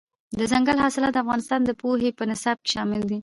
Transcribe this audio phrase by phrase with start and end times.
[0.37, 3.19] دځنګل حاصلات د افغانستان د پوهنې په نصاب کې شامل دي.